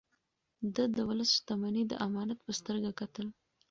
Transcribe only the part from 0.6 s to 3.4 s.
ده د ولس شتمني د امانت په سترګه کتل.